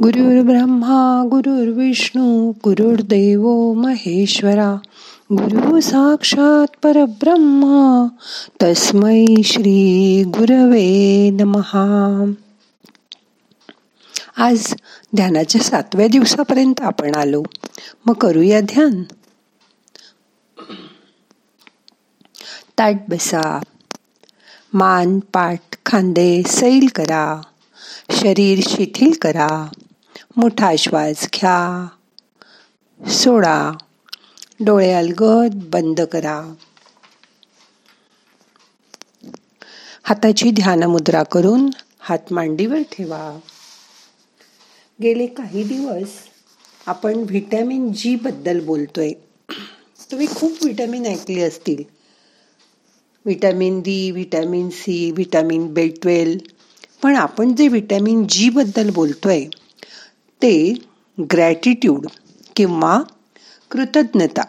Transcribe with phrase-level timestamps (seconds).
[0.00, 4.76] ब्रह्मा गुरुर्विष्णू गुरुर्देव महेश्वरा
[5.32, 8.08] गुरु साक्षात परब्रह्मा
[8.62, 12.32] तस्मै श्री गुरवे नमहा
[14.36, 14.74] आज
[15.16, 17.42] ध्यानाच्या सातव्या दिवसापर्यंत आपण आलो.
[18.06, 19.02] मग करूया ध्यान.
[22.78, 23.60] ताट बसा.
[24.72, 27.40] मान पाठ खांदे सैल करा.
[28.10, 29.68] शरीर शिथिल करा.
[30.36, 31.88] मोठा श्वास घ्या.
[33.10, 33.72] सोडा.
[34.60, 36.54] डोळे अलगद बंद करा.
[40.02, 43.38] हाताची ध्यान मुद्रा करून हात मांडीवर ठेवा.
[45.02, 46.08] गेले काही दिवस
[46.86, 49.12] आपण व्हिटॅमिन जी बद्दल बोलतोय.
[50.10, 51.84] तुम्ही खूप व्हिटॅमिन ऐकली असतील.
[53.24, 56.38] Vitamin D vitamin C vitamin B twelve.
[57.02, 59.44] पण आपण जे व्हिटॅमिन जी बद्दल बोलतोय
[60.42, 60.74] ते
[61.20, 62.06] ग्रॅटिट्यूड
[62.56, 62.98] किंवा
[63.70, 64.42] कृतज्ञता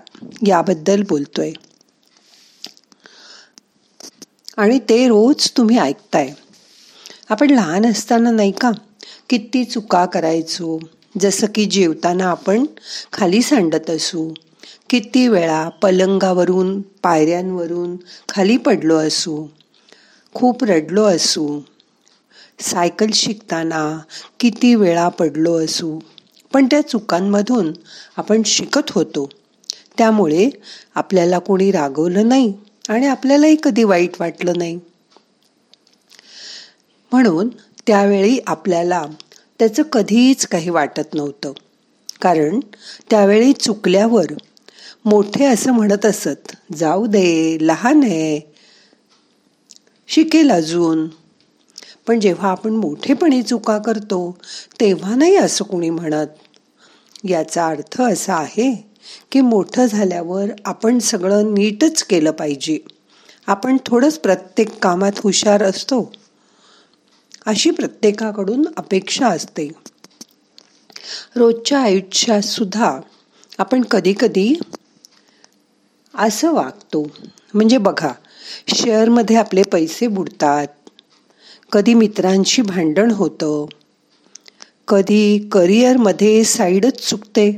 [0.48, 1.52] याबद्दल बोलतोय.
[4.58, 6.34] आणि ते रोज तुम्ही ऐकताय.
[7.30, 8.72] आपण लहान असताना नाही का
[9.30, 10.80] किती चुका करायचो
[11.22, 12.66] जसं की जेवताना आपण
[13.14, 14.34] खाली सांडत असू
[14.90, 17.96] किती वेळा पलंगावरून पायऱ्यांवरून
[18.30, 19.48] खाली पडलो असू
[20.34, 21.60] खूप रडलो असू
[22.64, 24.00] सायकल शिकताना
[24.40, 26.00] किती वेळा पडलो असू
[26.54, 27.74] पण त्या चुकांमधून
[28.18, 29.30] आपण शिकत होतो.
[29.98, 30.50] त्यामुळे
[30.96, 32.54] आपल्याला कोणी रागवलं नाही
[32.90, 34.80] आणि आपल्यालाही कधी वाईट वाटलं नाही.
[37.12, 37.50] म्हणून
[37.88, 39.06] त्यावेळी आपल्याला
[39.60, 41.54] त्याचं कधीच काही वाटत नव्हतं.
[42.22, 42.60] कारण
[43.10, 44.26] त्यावेळी चुकल्यावर
[45.06, 48.54] मोठे असं म्हणत असत जाऊ दे लहान आहे.
[50.08, 51.08] शिकेल अजून.
[52.08, 54.38] पण जेव्हा आपण मोठेपणी चुका करतो
[54.80, 56.28] तेव्हा नाही असं कोणी म्हणत.
[57.26, 58.90] याचा अर्थ असा आहे
[59.32, 62.80] की मोठं झाल्यावर आपण सगळं नीटच केलं पाहिजे.
[63.48, 66.12] आपण थोडंच प्रत्येक कामात हुशार असतो.
[67.46, 69.70] अशी प्रत्येकाकडून अपेक्षा असते.
[71.36, 73.00] रोजच्या आयुष्यात सुद्धा
[73.58, 74.56] आपण कधी कधी
[76.16, 77.08] असं वागतो.
[77.54, 78.12] म्हणजे बघा
[78.68, 80.68] शेअरमध्ये आपले पैसे बुडतात.
[81.74, 83.66] कधी मित्रांशी भांडण होतं
[84.88, 87.56] कधी करिअरमध्ये साईडच चुकते.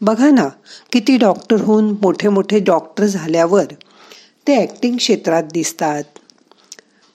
[0.00, 0.48] बघा ना
[0.92, 3.64] किती डॉक्टर होऊन मोठे मोठे डॉक्टर झाल्यावर
[4.46, 6.02] ते ॲक्टिंग क्षेत्रात दिसतात.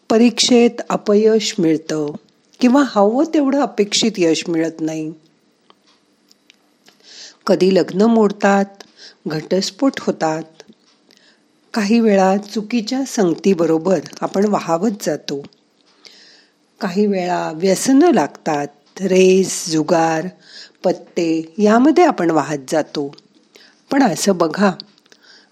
[0.10, 2.12] परीक्षेत अपयश मिळतं
[2.60, 5.12] किंवा हवं तेवढं अपेक्षित यश मिळत नाही.
[7.48, 8.66] कधी लग्न मोडतात
[9.28, 10.44] घटस्फोट होतात.
[11.74, 15.42] काही वेळा चुकीच्या संगतीबरोबर आपण वाहवत जातो.
[16.82, 20.28] काही वेळा व्यसनं लागतात रेस जुगार
[20.84, 23.12] पत्ते यामध्ये आपण वाहत जातो.
[23.92, 24.72] पण असं बघा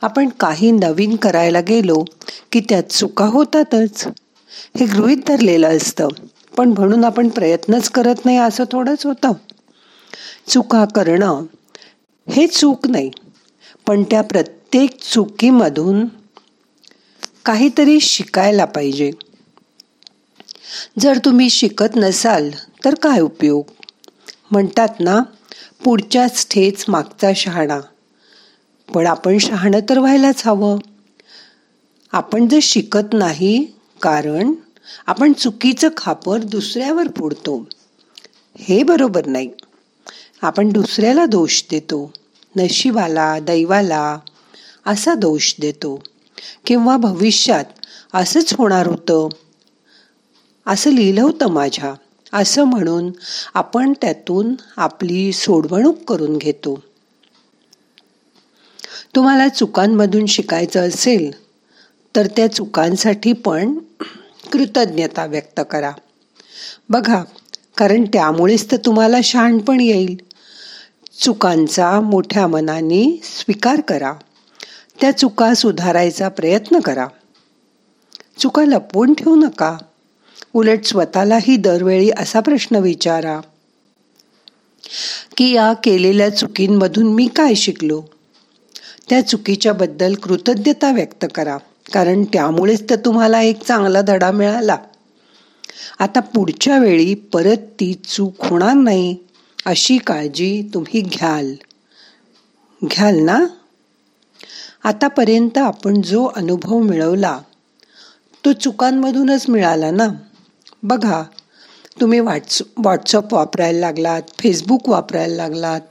[0.02, 2.04] आपण काही नवीन करायला गेलो
[2.52, 4.08] की त्यात चुका होतातच.
[4.80, 6.08] हे गृहित धरलेलं असतं
[6.58, 9.34] पण म्हणून आपण प्रयत्नच करत नाही असं थोडंच होतं.
[10.48, 11.44] चुका करणं
[12.28, 13.10] हे चूक नाही
[13.88, 16.06] पण त्या प्रत्येक चुकीमधून
[17.46, 19.12] काहीतरी शिकायला पाहिजे.
[21.00, 22.50] जर तुम्ही शिकत नसाल
[22.86, 23.64] तर काय उपयोग?
[24.52, 25.22] म्हणतात ना
[25.84, 27.80] पुढच्याच ठेच मागचा शहाणा.
[28.96, 30.78] पण आपण शहाणं तर व्हायलाच हवं.
[32.12, 34.54] आपण जर शिकत नाही कारण
[35.08, 37.68] आपण चुकीचं खापर दुसऱ्यावर फोडतो.
[38.58, 39.50] हे बरोबर नाही.
[40.42, 42.14] आपण दुसऱ्याला दोष देतो
[42.56, 44.18] नशिबाला दैवाला
[44.86, 46.04] असा दोष देतो.
[46.66, 47.66] किंवा भविष्यात
[48.14, 49.28] असंच होणार होतं.
[50.68, 51.94] असं लिहिलं होतं माझ्या.
[52.34, 53.12] असं म्हणून
[53.54, 56.84] आपण त्यातून आपली सोडवणूक करून घेतो.
[59.16, 61.32] तुम्हाला चुकांमधून शिकायचं असेल
[62.16, 63.78] तर त्या चुकांसाठी पण
[64.52, 65.92] कृतज्ञता व्यक्त करा.
[66.90, 67.24] बघा
[67.78, 70.18] कारण त्यामुळेच तर तुम्हाला शहाणपण येईल.
[71.20, 74.14] चुकांचा मोठ्या मनाने स्वीकार करा.
[75.02, 77.08] त्या चुका सुधारायचा प्रयत्न करा.
[78.38, 79.78] चुका लपवून ठेवू नका.
[80.54, 83.40] उलट स्वतःलाही दरवेळी असा प्रश्न विचारा
[85.38, 88.02] की या केलेल्या चुकींमधून मी काय शिकलो?
[89.10, 91.58] त्या चुकीच्या बद्दल कृतज्ञता व्यक्त करा
[91.94, 94.78] कारण त्यामुळेच तर तुम्हाला एक चांगला धडा मिळाला.
[96.00, 99.18] आता पुढच्या वेळी परत ती चूक होणार नाही
[99.66, 101.54] अशी काळजी तुम्ही घ्याल.
[102.86, 103.46] घ्याल ना?
[104.84, 107.40] आतापर्यंत आपण जो अनुभव मिळवला
[108.46, 110.08] तो चुकांमधूनच मिळाला ना?
[110.84, 111.24] बघा
[112.02, 115.82] तुम्ही व्हॉट्स व्हॉट्सअप वापरायला लागलात फेसबुक वापरायला लागलात.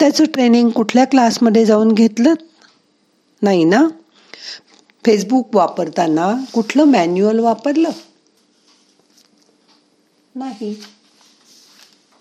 [0.00, 2.34] त्याचं ट्रेनिंग कुठल्या क्लासमध्ये जाऊन घेतलं?
[3.42, 3.88] नाही ना?
[5.04, 7.90] फेसबुक वापरताना कुठलं मॅन्युअल वापरलं?
[10.34, 10.82] नाही.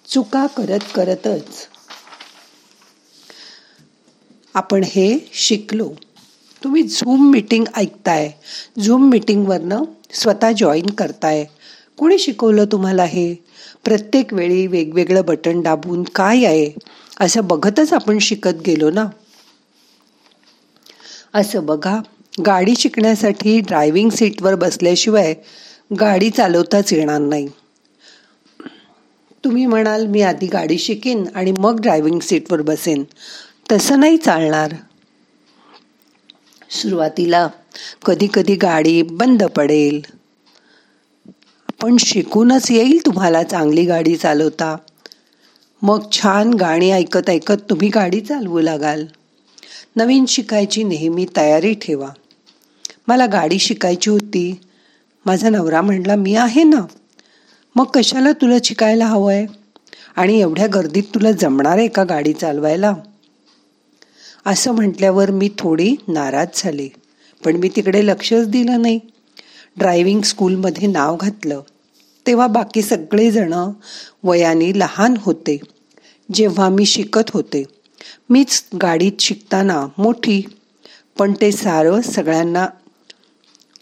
[0.07, 1.67] चुका करत करतच
[4.53, 5.91] आपण हे शिकलो.
[6.63, 8.31] तुम्ही झूम मीटिंग ऐकताय.
[8.85, 9.83] झूम मीटिंगवरनं
[10.13, 11.45] स्वतः जॉईन करताय.
[11.99, 13.33] कोणी शिकवलं तुम्हाला हे?
[13.85, 16.71] प्रत्येक वेळी वेगवेगळं बटन दाबून काय आहे?
[17.19, 19.05] असं बघतच आपण शिकत गेलो ना?
[21.33, 21.99] असं बघा
[22.45, 25.33] गाडी शिकण्यासाठी ड्रायव्हिंग सीटवर बसल्याशिवाय
[25.99, 27.47] गाडी चालवताच येणार नाही.
[29.43, 33.03] तुम्ही म्हणाल मी आधी गाडी शिकेन आणि मग ड्रायव्हिंग सीटवर बसेन.
[33.71, 34.73] तसं नाही चालणार.
[36.69, 37.47] सुरुवातीला
[38.05, 40.18] कधी कधी गाडी बंद पडेल.
[41.81, 44.77] पण शिकूनच येईल तुम्हाला चांगली गाडी चालवता.
[45.81, 49.05] मग छान गाणी ऐकत ऐकत तुम्ही गाडी चालवू लागाल.
[49.95, 52.09] नवीन शिकायची नेहमी तयारी ठेवा.
[53.07, 54.59] मला गाडी शिकायची होती.
[55.25, 56.85] माझा नवरा म्हणला मी आहे ना.
[57.75, 59.47] मग कशाला तुला शिकायला हवं आहे
[60.15, 62.93] आणि एवढ्या गर्दीत तुला जमणार आहे का गाडी चालवायला?
[64.45, 66.89] असं म्हटल्यावर मी थोडी नाराज झाले.
[67.45, 68.99] पण मी तिकडे लक्षच दिलं नाही.
[69.79, 71.61] ड्रायव्हिंग स्कूलमध्ये नाव घातलं.
[72.27, 73.53] तेव्हा बाकी सगळेजण
[74.23, 75.57] वयाने लहान होते.
[76.33, 77.63] जेव्हा मी शिकत होते.
[78.29, 80.41] मीच गाडीत शिकताना मोठी.
[81.19, 82.67] पण ते सारं सगळ्यांना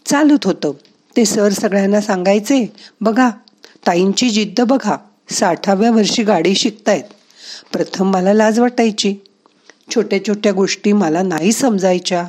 [0.06, 0.72] चालत होतं.
[1.16, 3.30] ते सर सगळ्यांना सांगायचे बघा
[3.86, 4.96] ताईंची जिद्द बघा.
[5.30, 7.04] साठाव्या वर्षी गाडी शिकतायत.
[7.72, 9.16] प्रथम मला लाज वाटायची.
[9.94, 12.28] छोट्या छोट्या गोष्टी मला नाही समजायच्या.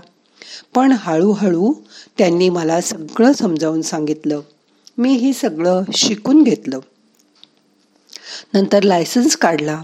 [0.75, 1.73] पण हळूहळू
[2.17, 4.41] त्यांनी मला सगळं समजावून सांगितलं.
[4.97, 6.79] मी हे सगळं शिकून घेतलं.
[8.53, 9.81] नंतर लायसन्स काढला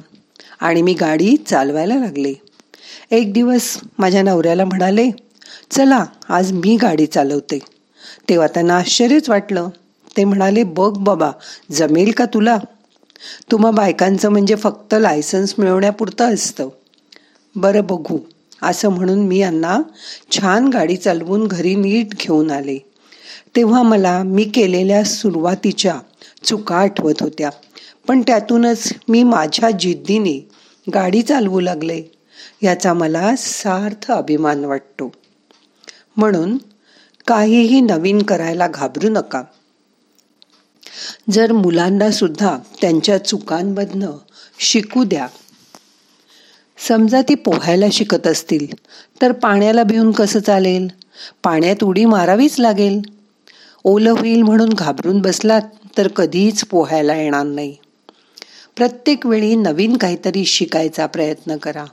[0.60, 2.34] आणि मी गाडी चालवायला लागले.
[3.12, 5.12] एक दिवस माझ्या नवऱ्याला म्हणाले
[5.72, 7.60] चला आज मी गाडी चालवते.
[8.30, 9.70] तेव्हा त्यांना आश्चर्यच वाटलं.
[10.18, 11.32] ते म्हणाले बघ बाबा
[11.72, 12.58] जमेल का तुला?
[13.52, 16.70] तुम्हा बायकांचं म्हणजे फक्त लायसन्स मिळवण्यापुरतं असतं.
[17.56, 18.18] बरं बघू.
[18.62, 19.80] असं म्हणून मी यांना
[20.32, 22.78] छान गाडी चालवून घरी नीट घेऊन आले.
[23.56, 26.00] तेव्हा मला मी केलेल्या सुरुवातीच्या
[26.44, 27.50] चुका आठवत होत्या.
[28.08, 30.50] पण त्यातूनच मी माझ्या जिद्दीने
[30.94, 32.02] गाडी चालवू लागले
[32.64, 35.12] याचा मला सार्थ अभिमान वाटतो.
[36.18, 36.58] म्हणून
[37.28, 39.44] काहीही नवीन करायला घाबरू नका.
[41.32, 44.12] जर मुलांना सुद्धा त्यांच्या चुकांमधनं
[44.60, 45.28] शिकू द्या
[46.88, 48.68] समजा ती पोहायला शिकत असतील
[49.22, 50.88] तर पाण्याला भिवून कसं चालेल?
[51.44, 53.02] पाण्यात उडी मारावीच लागेल.
[53.84, 55.62] ओलं होईल म्हणून घाबरून बसलात
[55.98, 57.76] तर कधीच पोहायला येणार नाही.
[58.76, 61.86] प्रत्येक वेळी नवीन काहीतरी शिकायचा प्रयत्न करा.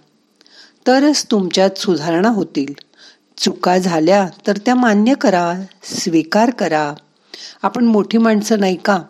[0.87, 2.75] तरच तुमच्यात सुधारणा होतील.
[3.39, 5.55] चुका झाल्या तर त्या मान्य करा
[5.85, 6.95] स्वीकार करा.
[7.63, 9.03] आपण मोठी माणसं नाही का?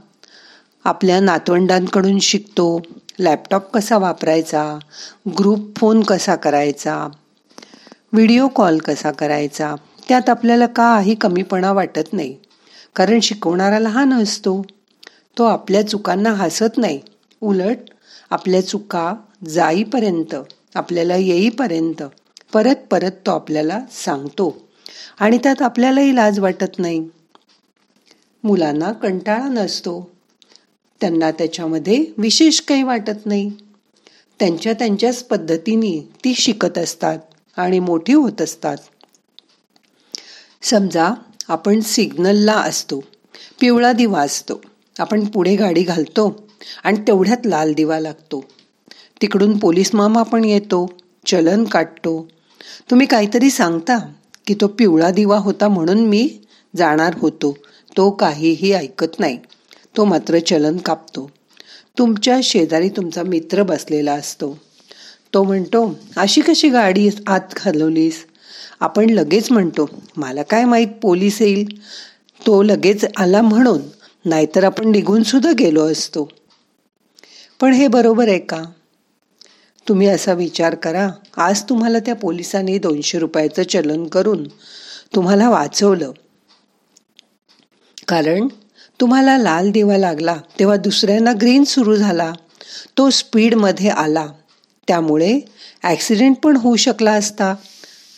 [0.85, 2.82] आपल्या नातवंडांकडून शिकतो
[3.23, 4.79] लॅपटॉप कसा वापरायचा?
[5.39, 7.09] ग्रुप फोन कसा करायचा?
[8.13, 9.75] व्हिडिओ कॉल कसा करायचा?
[10.09, 12.37] त्यात आपल्याला काही कमीपणा वाटत नाही.
[12.97, 14.63] कारण शिकवणारा लहान असतो.
[15.39, 17.01] तो आपल्या चुकांना हसत नाही.
[17.41, 17.77] उलट
[18.31, 19.15] आपल्या चुका
[19.49, 20.35] जाईपर्यंत
[20.75, 22.02] आपल्याला येईपर्यंत
[22.52, 24.69] परत परत तो आपल्याला सांगतो.
[25.21, 27.09] आणि त्यात आपल्यालाही लाज वाटत नाही.
[28.45, 30.11] मुलांना कंटाळा नसतो.
[31.02, 33.50] त्यांना त्याच्यामध्ये विशेष काही वाटत नाही.
[34.38, 37.18] त्यांच्या त्यांच्याच पद्धतीने ती शिकत असतात
[37.56, 38.76] आणि मोठी होत असतात.
[40.62, 41.11] समजा
[41.49, 43.00] आपण सिग्नलला असतो.
[43.61, 44.61] पिवळा दिवा असतो.
[44.99, 46.49] आपण पुढे गाडी घालतो
[46.85, 48.44] आणि तेवढ्यात लाल दिवा लागतो.
[49.23, 50.92] तिकडून पोलीस मामा पण येतो.
[51.26, 52.28] चलन काढतो
[52.90, 53.99] तुम्ही काहीतरी सांगता
[54.47, 56.38] की तो पिवळा दिवा होता म्हणून मी
[56.76, 57.56] जाणार होतो.
[57.97, 59.38] तो काहीही ऐकत नाही.
[59.96, 61.30] तो मात्र चलन कापतो.
[61.99, 64.58] तुमच्या शेजारी तुमचा मित्र बसलेला असतो.
[65.34, 68.26] तो म्हणतो अशी कशी गाडी आत घालवलीस?
[68.80, 71.80] आपण लगेच म्हणतो मला काय माहीत पोलीस येईल.
[72.46, 73.80] तो लगेच आला म्हणून
[74.25, 76.28] नाहीतर आपण निघून सुद्धा गेलो असतो.
[77.61, 78.62] पण हे बरोबर आहे का?
[79.88, 81.08] तुम्ही असा विचार करा.
[81.37, 84.49] आज तुम्हाला त्या पोलिसांनी दोनशे रुपयाचं चलन करून
[85.14, 86.12] तुम्हाला वाचवलं.
[88.08, 88.49] कारण
[89.00, 92.32] तुम्हाला लाल दिवा लागला तेव्हा दुसऱ्यांना ग्रीन सुरू झाला.
[92.99, 94.26] तो स्पीडमध्ये आला.
[94.88, 95.40] त्यामुळे
[95.82, 97.54] ॲक्सिडेंट पण होऊ शकला असता.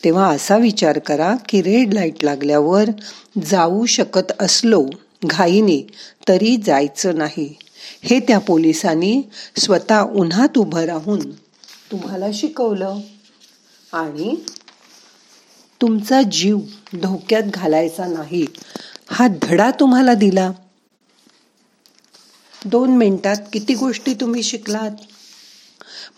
[0.03, 2.83] तेव्हा असा विचार करा की रेड लाइट लागल्यावर
[3.45, 4.85] जाऊ शकत असलो
[5.25, 5.87] घाईने
[6.27, 7.55] तरी जायचं नाही.
[8.03, 9.21] हे त्या पोलिसांनी
[9.57, 11.31] स्वतः उन्हात उभं राहून
[11.91, 12.97] तुम्हाला शिकवलं.
[13.93, 14.35] आणि
[15.81, 16.57] तुमचा जीव
[16.93, 18.45] धोक्यात घालायचा नाही.
[19.09, 20.51] हा धडा तुम्हाला दिला.
[22.65, 24.91] दोन मिनिटात किती गोष्टी तुम्ही शिकलात?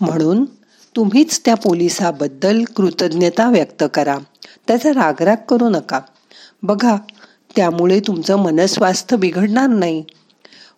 [0.01, 0.45] म्हणून
[0.95, 4.17] तुम्हीच त्या पोलिसाबद्दल कृतज्ञता व्यक्त करा.
[4.67, 5.99] त्याचा रागराग करू नका.
[6.63, 6.95] बघा
[7.55, 10.03] त्यामुळे तुमचं मनस्वास्थ्य बिघडणार नाही.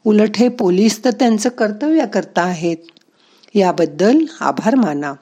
[0.05, 2.77] उलट हे पोलीस तर त्यांचं कर्तव्य करता आहेत.
[3.55, 5.13] याबद्दल आभार माना.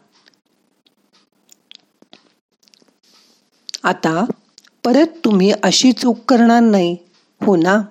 [3.83, 4.25] आता
[4.83, 6.97] परत तुम्ही अशी चूक करणार नाही
[7.41, 7.81] हो ना?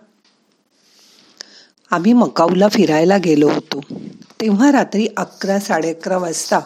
[1.91, 3.81] आम्ही मकाऊला फिरायला गेलो होतो.
[4.41, 6.61] तेव्हा रात्री अकरा साडे अकरा वाजता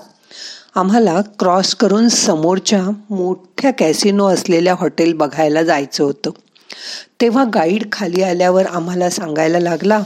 [0.75, 6.31] आम्हाला क्रॉस करून समोरच्या मोठ्या कॅसिनो असलेल्या हॉटेल बघायला जायचं होतं.
[7.21, 10.03] तेव्हा गाईड खाली आल्यावर आम्हाला सांगायला लागला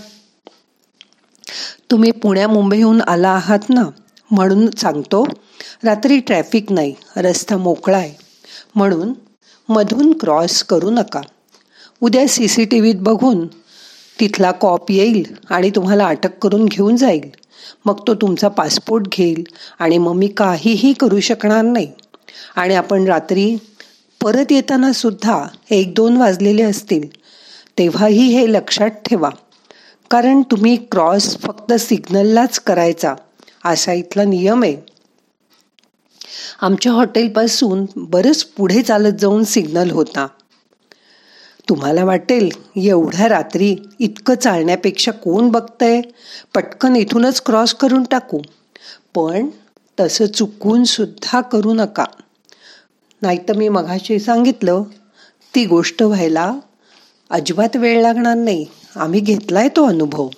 [1.91, 3.85] तुम्ही पुण्या मुंबईहून आला आहात ना?
[4.31, 5.27] म्हणून सांगतो
[5.85, 8.15] रात्री ट्रॅफिक नाही रस्ता मोकळा आहे.
[8.75, 9.13] म्हणून
[9.69, 11.21] मधून क्रॉस करू नका.
[12.01, 13.47] उद्या सी सी टी व्हीत बघून
[14.21, 17.31] तिथला कॉप येईल आणि तुम्हाला अटक करून घेऊन जाईल.
[17.85, 19.45] मग तो तुमचा पासपोर्ट घेईल
[19.79, 21.93] आणि मग मी काहीही करू शकणार नाही.
[22.57, 23.57] आणि आपण रात्री
[24.23, 27.09] परत येताना सुद्धा एक दोन वाजलेले असतील.
[27.79, 29.31] तेव्हाही हे लक्षात ठेवा.
[30.11, 33.15] कारण तुम्ही क्रॉस फक्त सिग्नललाच करायचा.
[33.65, 34.77] असा इथला नियम आहे.
[36.61, 40.27] आमच्या हॉटेलपासून बरंच पुढे चालत जाऊन सिग्नल होता.
[41.69, 46.01] तुम्हाला वाटेल एवढ्या रात्री इतकं चालण्यापेक्षा कोण बघतंय?
[46.55, 48.39] पटकन इथूनच क्रॉस करून टाकू.
[49.15, 49.49] पण
[50.01, 52.05] तसं चुकून सुद्धा करू नका.
[53.23, 54.83] नाहीतर मी मघाशी सांगितलं
[55.55, 56.53] ती गोष्ट व्हायला
[57.31, 58.67] अजिबात वेळ लागणार नाही.
[58.97, 60.29] आम्ही घेतलाय तो अनुभव.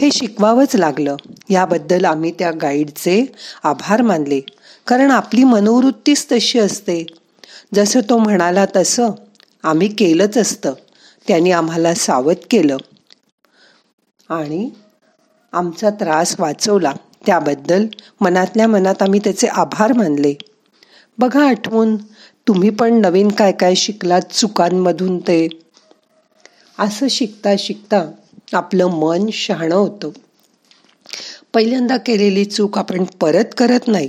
[0.00, 1.16] हे शिकवावंच लागलं.
[1.50, 4.40] याबद्दल आम्ही त्या गाईडचे आभार मानले.
[4.86, 7.06] कारण आपली मनोवृत्तीच तशी असते.
[7.74, 9.10] जसं तो म्हणाला तसं
[9.66, 10.72] आम्ही केलंच असतं.
[11.28, 12.76] त्यांनी आम्हाला सावध केलं.
[14.28, 14.70] आणि
[15.52, 16.92] आमचा त्रास वाचवला.
[17.26, 17.86] त्याबद्दल
[18.20, 20.34] मनातल्या मनात आम्ही त्याचे आभार मानले.
[21.18, 21.96] बघा आठवून
[22.48, 25.48] तुम्ही पण नवीन काय काय शिकलात चुकांमधून ते?
[26.78, 28.10] असं शिकता शिकता
[28.52, 30.10] आपलं मन शहाणं होतं.
[31.54, 34.08] पहिल्यांदा केलेली चूक आपण परत करत नाही.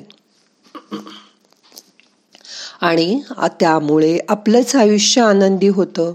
[2.81, 6.13] आणि त्यामुळे आपलंच आयुष्य आनंदी होतं.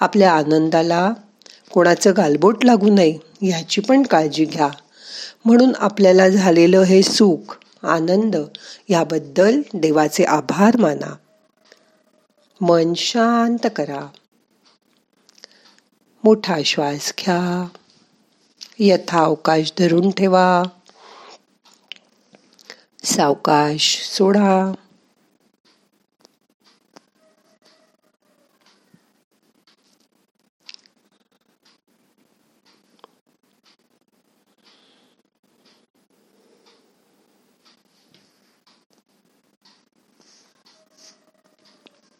[0.00, 1.12] आपल्या आनंदाला
[1.72, 4.68] कोणाचं गालबोट लागू नये ह्याची पण काळजी घ्या.
[5.44, 8.36] म्हणून आपल्याला झालेलं हे सुख आनंद
[8.88, 11.16] याबद्दल देवाचे आभार माना.
[12.60, 14.08] मन शांत करा.
[16.24, 17.68] मोठा श्वास घ्या.
[18.78, 20.62] यथा अवकाश धरून ठेवा.
[23.04, 24.72] सावकाश सोडा.